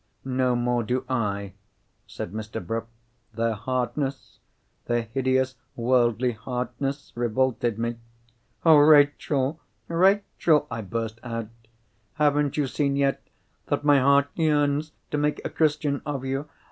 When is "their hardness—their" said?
3.35-5.03